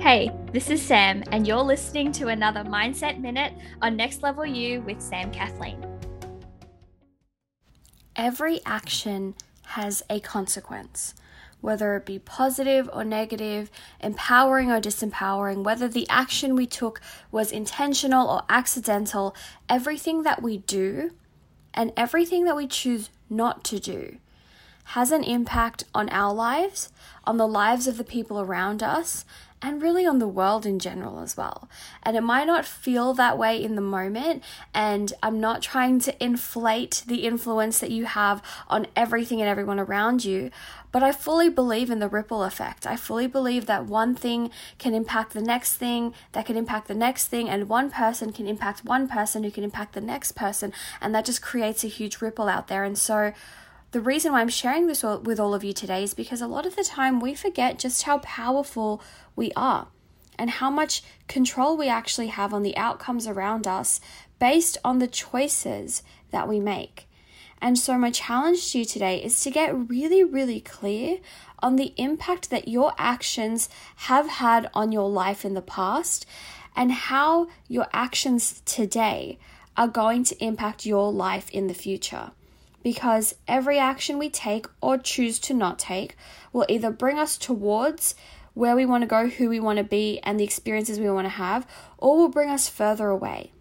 [0.00, 4.80] Hey, this is Sam, and you're listening to another Mindset Minute on Next Level You
[4.80, 5.84] with Sam Kathleen.
[8.16, 9.34] Every action
[9.66, 11.14] has a consequence,
[11.60, 13.70] whether it be positive or negative,
[14.00, 19.36] empowering or disempowering, whether the action we took was intentional or accidental,
[19.68, 21.10] everything that we do
[21.74, 24.16] and everything that we choose not to do
[24.90, 26.90] has an impact on our lives,
[27.24, 29.24] on the lives of the people around us,
[29.62, 31.68] and really on the world in general as well.
[32.02, 34.42] And it might not feel that way in the moment,
[34.74, 39.78] and I'm not trying to inflate the influence that you have on everything and everyone
[39.78, 40.50] around you,
[40.90, 42.84] but I fully believe in the ripple effect.
[42.84, 46.94] I fully believe that one thing can impact the next thing, that can impact the
[46.94, 50.72] next thing, and one person can impact one person who can impact the next person,
[51.00, 52.82] and that just creates a huge ripple out there.
[52.82, 53.32] And so,
[53.92, 56.64] the reason why I'm sharing this with all of you today is because a lot
[56.64, 59.02] of the time we forget just how powerful
[59.34, 59.88] we are
[60.38, 64.00] and how much control we actually have on the outcomes around us
[64.38, 67.08] based on the choices that we make.
[67.60, 71.18] And so, my challenge to you today is to get really, really clear
[71.58, 76.24] on the impact that your actions have had on your life in the past
[76.74, 79.38] and how your actions today
[79.76, 82.30] are going to impact your life in the future
[82.82, 86.16] because every action we take or choose to not take
[86.52, 88.14] will either bring us towards
[88.54, 91.24] where we want to go, who we want to be, and the experiences we want
[91.24, 91.66] to have,
[91.98, 93.52] or will bring us further away.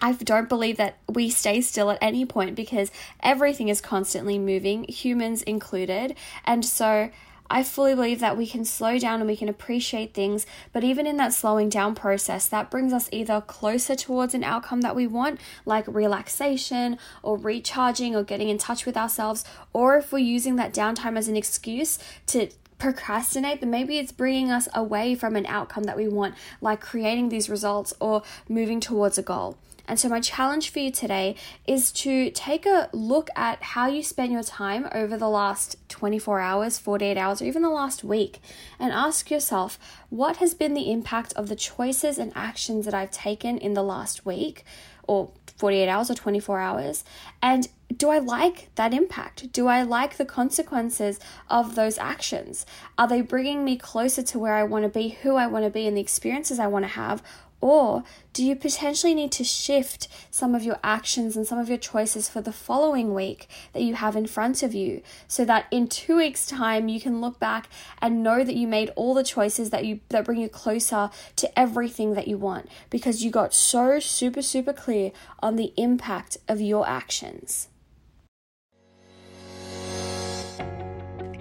[0.00, 4.84] I don't believe that we stay still at any point because everything is constantly moving,
[4.84, 6.14] humans included.
[6.44, 7.10] And so
[7.48, 11.06] I fully believe that we can slow down and we can appreciate things, but even
[11.06, 15.06] in that slowing down process, that brings us either closer towards an outcome that we
[15.06, 20.56] want, like relaxation or recharging or getting in touch with ourselves, or if we're using
[20.56, 25.46] that downtime as an excuse to procrastinate, then maybe it's bringing us away from an
[25.46, 29.56] outcome that we want, like creating these results or moving towards a goal.
[29.86, 31.36] And so, my challenge for you today
[31.66, 36.40] is to take a look at how you spend your time over the last 24
[36.40, 38.40] hours, 48 hours, or even the last week,
[38.78, 39.78] and ask yourself
[40.10, 43.82] what has been the impact of the choices and actions that I've taken in the
[43.82, 44.64] last week
[45.06, 47.04] or 48 hours or 24 hours?
[47.40, 49.52] And do I like that impact?
[49.52, 52.66] Do I like the consequences of those actions?
[52.98, 55.70] Are they bringing me closer to where I want to be, who I want to
[55.70, 57.22] be, and the experiences I want to have?
[57.60, 61.78] Or do you potentially need to shift some of your actions and some of your
[61.78, 65.88] choices for the following week that you have in front of you so that in
[65.88, 67.68] 2 weeks time you can look back
[68.00, 71.58] and know that you made all the choices that you that bring you closer to
[71.58, 76.60] everything that you want because you got so super super clear on the impact of
[76.60, 77.68] your actions.